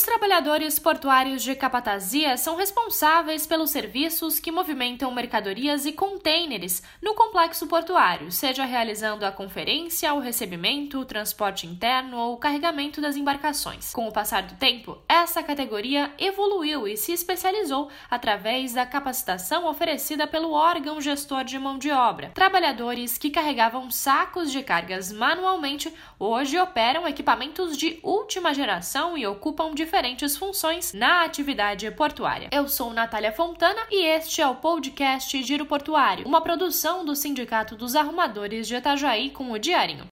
[0.00, 7.14] Os trabalhadores portuários de Capatazia são responsáveis pelos serviços que movimentam mercadorias e contêineres no
[7.14, 13.14] complexo portuário, seja realizando a conferência, o recebimento, o transporte interno ou o carregamento das
[13.14, 13.92] embarcações.
[13.92, 20.26] Com o passar do tempo, essa categoria evoluiu e se especializou através da capacitação oferecida
[20.26, 22.30] pelo órgão gestor de mão de obra.
[22.30, 29.74] Trabalhadores que carregavam sacos de cargas manualmente hoje operam equipamentos de última geração e ocupam
[29.90, 32.48] diferentes funções na atividade portuária.
[32.52, 37.74] Eu sou Natália Fontana e este é o podcast Giro Portuário, uma produção do Sindicato
[37.74, 40.06] dos Arrumadores de Itajaí com o Diarinho.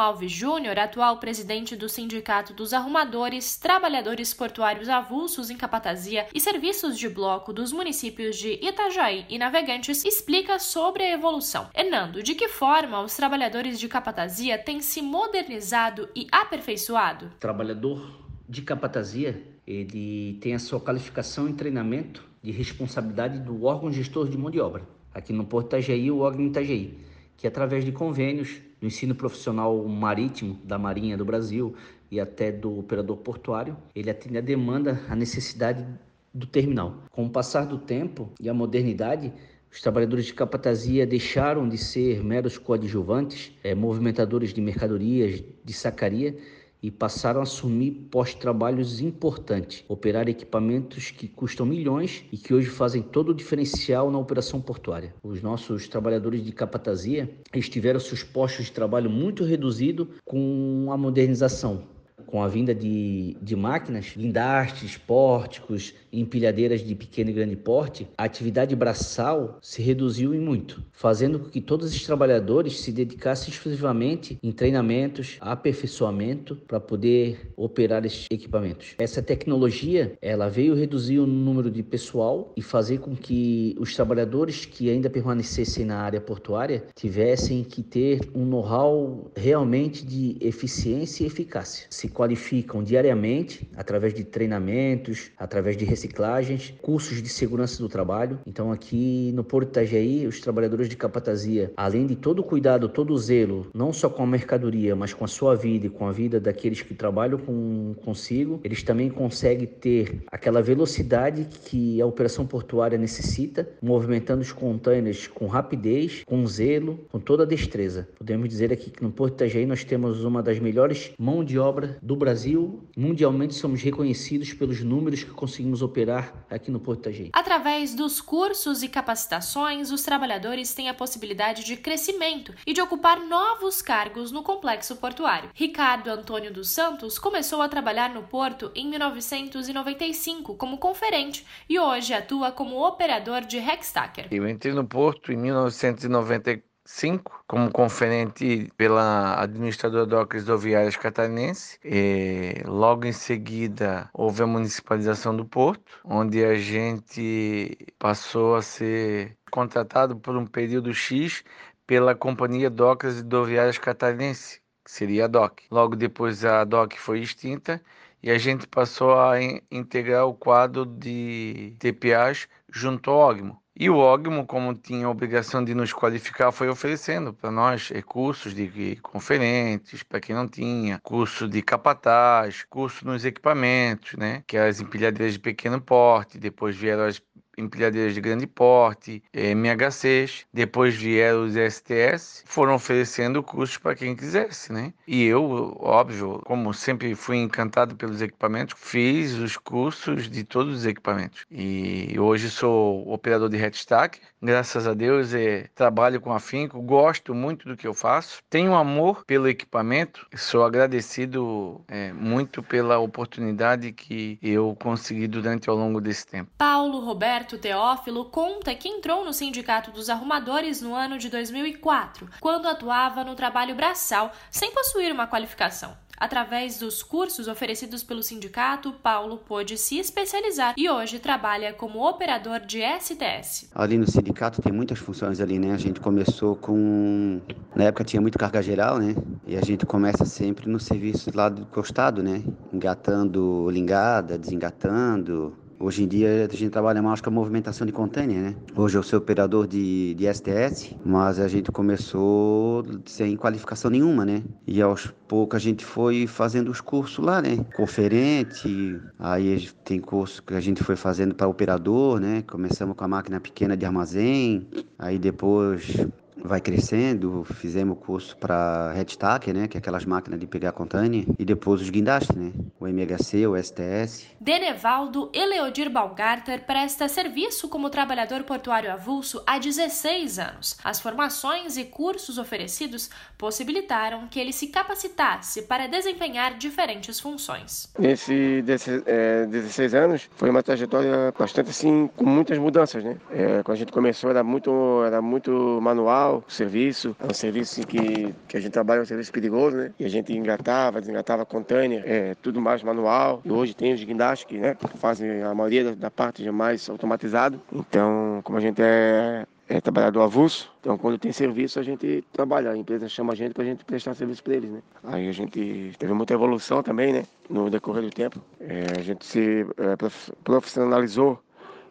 [0.00, 6.98] Alves Júnior, atual presidente do Sindicato dos Arrumadores, Trabalhadores Portuários Avulsos em Capatazia e Serviços
[6.98, 11.68] de Bloco dos municípios de Itajaí e Navegantes, explica sobre a evolução.
[11.74, 17.30] Hernando, de que forma os trabalhadores de Capatazia têm se modernizado e aperfeiçoado?
[17.40, 24.28] Trabalhador de Capatazia, ele tem a sua qualificação e treinamento de responsabilidade do órgão gestor
[24.28, 24.82] de mão de obra.
[25.12, 30.58] Aqui no Porto Itajaí, o órgão Itajaí que através de convênios do ensino profissional marítimo
[30.64, 31.74] da Marinha do Brasil
[32.10, 35.86] e até do operador portuário, ele atende a demanda, a necessidade
[36.32, 37.02] do terminal.
[37.10, 39.32] Com o passar do tempo e a modernidade,
[39.70, 46.36] os trabalhadores de capatazia deixaram de ser meros coadjuvantes, é, movimentadores de mercadorias, de sacaria
[46.82, 53.02] e passaram a assumir pós-trabalhos importantes, operar equipamentos que custam milhões e que hoje fazem
[53.02, 55.14] todo o diferencial na operação portuária.
[55.22, 61.97] Os nossos trabalhadores de capatazia estiveram seus postos de trabalho muito reduzidos com a modernização
[62.28, 68.24] com a vinda de, de máquinas, guindastes, pórticos, empilhadeiras de pequeno e grande porte, a
[68.24, 74.38] atividade braçal se reduziu em muito, fazendo com que todos os trabalhadores se dedicassem exclusivamente
[74.42, 78.94] em treinamentos, aperfeiçoamento para poder operar esses equipamentos.
[78.98, 84.66] Essa tecnologia, ela veio reduzir o número de pessoal e fazer com que os trabalhadores
[84.66, 91.26] que ainda permanecessem na área portuária tivessem que ter um know-how realmente de eficiência e
[91.26, 91.86] eficácia.
[91.88, 98.40] Se qualificam diariamente através de treinamentos, através de reciclagens, cursos de segurança do trabalho.
[98.44, 103.12] Então aqui no Porto Itajaí, os trabalhadores de capatazia, além de todo o cuidado, todo
[103.12, 106.12] o zelo, não só com a mercadoria, mas com a sua vida e com a
[106.12, 112.44] vida daqueles que trabalham com, consigo, eles também conseguem ter aquela velocidade que a operação
[112.44, 118.08] portuária necessita, movimentando os containers com rapidez, com zelo, com toda a destreza.
[118.18, 121.96] Podemos dizer aqui que no Porto Itajaí nós temos uma das melhores mão de obra
[122.08, 127.28] do Brasil, mundialmente somos reconhecidos pelos números que conseguimos operar aqui no Porto Itajaí.
[127.34, 133.20] Através dos cursos e capacitações, os trabalhadores têm a possibilidade de crescimento e de ocupar
[133.20, 135.50] novos cargos no complexo portuário.
[135.52, 142.14] Ricardo Antônio dos Santos começou a trabalhar no porto em 1995 como conferente e hoje
[142.14, 144.28] atua como operador de Hextacker.
[144.30, 151.78] Eu entrei no porto em 1994 5 como conferente pela administradora Docas Rodoviárias Catarinense.
[151.84, 159.36] E logo em seguida houve a municipalização do porto, onde a gente passou a ser
[159.50, 161.44] contratado por um período X
[161.86, 165.64] pela Companhia Docas Rodoviárias Catarinense, que seria a DOC.
[165.70, 167.82] Logo depois a DOC foi extinta
[168.22, 169.34] e a gente passou a
[169.70, 173.62] integrar o quadro de TPAs junto ao OGMO.
[173.80, 178.52] E o OGMO, como tinha a obrigação de nos qualificar, foi oferecendo para nós recursos
[178.52, 184.42] de conferentes, para quem não tinha, curso de capataz, curso nos equipamentos, né?
[184.48, 187.20] que é as empilhadeiras de pequeno porte, depois vieram as
[187.58, 194.72] empilhadeiras de grande porte, MHCs, depois vieram os STS, foram oferecendo cursos para quem quisesse,
[194.72, 194.92] né?
[195.06, 200.86] E eu, óbvio, como sempre fui encantado pelos equipamentos, fiz os cursos de todos os
[200.86, 201.44] equipamentos.
[201.50, 207.68] E hoje sou operador de headstack, graças a Deus, é, trabalho com afinco, gosto muito
[207.68, 214.38] do que eu faço, tenho amor pelo equipamento, sou agradecido é, muito pela oportunidade que
[214.42, 216.50] eu consegui durante ao longo desse tempo.
[216.56, 222.68] Paulo Roberto Teófilo conta que entrou no Sindicato dos Arrumadores no ano de 2004, quando
[222.68, 225.96] atuava no trabalho braçal, sem possuir uma qualificação.
[226.18, 232.60] Através dos cursos oferecidos pelo sindicato, Paulo pôde se especializar e hoje trabalha como operador
[232.60, 233.70] de STS.
[233.74, 235.72] Ali no sindicato tem muitas funções ali, né?
[235.72, 237.40] A gente começou com
[237.74, 239.14] na época tinha muito carga geral, né?
[239.46, 242.42] E a gente começa sempre no serviço lá do costado, né?
[242.72, 248.42] Engatando lingada, desengatando, Hoje em dia a gente trabalha mais com a movimentação de container,
[248.42, 248.56] né?
[248.74, 254.42] Hoje eu sou operador de, de STS, mas a gente começou sem qualificação nenhuma, né?
[254.66, 257.64] E aos poucos a gente foi fazendo os cursos lá, né?
[257.76, 262.42] Conferente, aí tem curso que a gente foi fazendo para operador, né?
[262.42, 264.66] Começamos com a máquina pequena de armazém,
[264.98, 266.08] aí depois
[266.42, 271.24] vai crescendo, fizemos o curso para headstacker, né, que é aquelas máquinas de pegar container,
[271.38, 274.26] e depois os guindastes, né, o MHC, o STS.
[274.40, 280.78] Denevaldo Eleodir Balgarter presta serviço como trabalhador portuário avulso há 16 anos.
[280.82, 287.88] As formações e cursos oferecidos possibilitaram que ele se capacitasse para desempenhar diferentes funções.
[287.98, 293.16] Nesse desse, é, 16 anos foi uma trajetória bastante assim, com muitas mudanças, né?
[293.30, 297.16] É, quando a gente começou era muito, era muito manual, o serviço.
[297.20, 299.92] É um serviço que, que a gente trabalha, é um serviço perigoso, né?
[299.98, 303.40] E a gente engatava, desengatava container, é tudo mais manual.
[303.44, 306.88] E hoje tem os guindastes que né, fazem a maioria da, da parte já mais
[306.88, 307.60] automatizado.
[307.72, 312.70] Então, como a gente é é trabalhador avulso, então quando tem serviço a gente trabalha,
[312.70, 314.80] a empresa chama a gente para a gente prestar serviço para eles, né?
[315.04, 317.24] Aí a gente teve muita evolução também, né?
[317.50, 319.94] No decorrer do tempo, é, a gente se é,
[320.42, 321.38] profissionalizou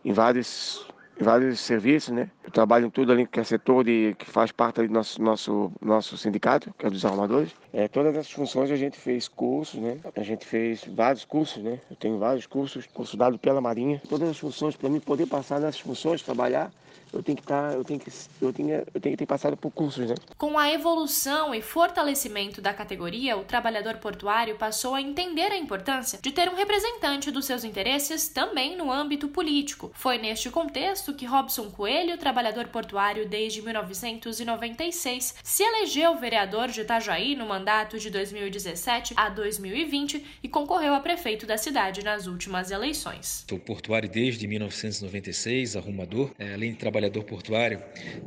[0.04, 0.88] em vários
[1.20, 2.30] vários serviços, né?
[2.44, 5.72] Eu trabalho em tudo ali que é setor de, que faz parte do nosso, nosso,
[5.82, 7.52] nosso sindicato, que é dos armadores.
[7.74, 9.98] É, todas essas funções a gente fez cursos, né?
[10.16, 11.80] A gente fez vários cursos, né?
[11.90, 14.02] Eu tenho vários cursos, curso dado pela Marinha.
[14.08, 16.72] Todas as funções, para mim poder passar nessas funções, trabalhar,
[17.18, 19.58] eu tenho que estar, tá, eu tenho que, eu tenho, eu tenho que ter passado
[19.58, 20.16] por cursos, né?
[20.38, 26.20] Com a evolução e fortalecimento da categoria, o trabalhador portuário passou a entender a importância
[26.22, 29.92] de ter um representante dos seus interesses também no âmbito político.
[29.96, 37.36] Foi neste contexto que Robson Coelho, trabalhador portuário desde 1996, se elegeu vereador de Itajaí
[37.36, 43.44] no mandato de 2017 a 2020 e concorreu a prefeito da cidade nas últimas eleições.
[43.50, 47.82] Sou portuário desde 1996, arrumador, é, além de trabalhar trabalhador portuário,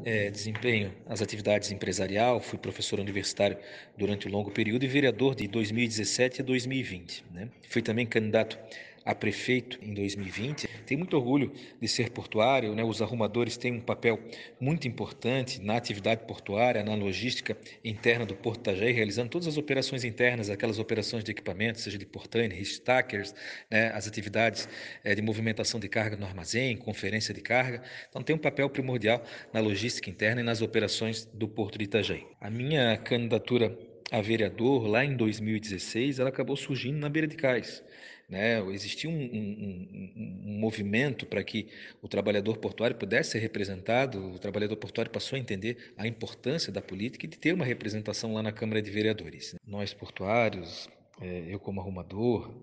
[0.05, 3.57] é, desempenho as atividades empresarial, fui professor universitário
[3.97, 7.25] durante um longo período e vereador de 2017 a 2020.
[7.33, 7.49] Né?
[7.69, 8.59] Fui também candidato
[9.05, 10.69] a prefeito em 2020.
[10.87, 12.85] Tenho muito orgulho de ser portuário, né?
[12.85, 14.19] Os arrumadores têm um papel
[14.61, 20.05] muito importante na atividade portuária, na logística interna do Porto Itajaí, realizando todas as operações
[20.05, 23.35] internas, aquelas operações de equipamento, seja de portainer, stackers,
[23.71, 23.91] né?
[23.95, 24.69] as atividades
[25.03, 27.83] é, de movimentação de carga no armazém, conferência de carga.
[28.09, 29.23] Então tem um papel primordial
[29.53, 32.27] na logística interna e nas operações do Porto de Itajaí.
[32.41, 33.77] A minha candidatura
[34.11, 37.83] a vereador lá em 2016, ela acabou surgindo na beira de cais.
[38.29, 38.61] Né?
[38.73, 41.69] Existia um, um, um, um movimento para que
[42.01, 46.81] o trabalhador portuário pudesse ser representado, o trabalhador portuário passou a entender a importância da
[46.81, 49.57] política e de ter uma representação lá na Câmara de Vereadores.
[49.67, 50.89] Nós portuários,
[51.21, 52.55] é, eu como arrumador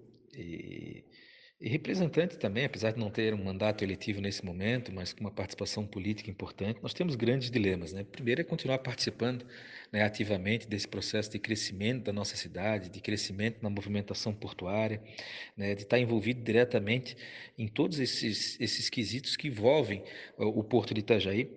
[1.59, 5.31] e, representante também, apesar de não ter um mandato eletivo nesse momento, mas com uma
[5.31, 7.91] participação política importante, nós temos grandes dilemas.
[7.93, 8.03] Né?
[8.03, 9.43] Primeiro é continuar participando
[9.91, 15.01] né, ativamente desse processo de crescimento da nossa cidade, de crescimento na movimentação portuária,
[15.55, 17.17] né, de estar envolvido diretamente
[17.57, 20.03] em todos esses, esses quesitos que envolvem
[20.37, 21.49] o, o Porto de Itajaí.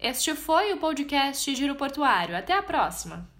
[0.00, 2.36] Este foi o podcast Giro Portuário.
[2.36, 3.35] Até a próxima!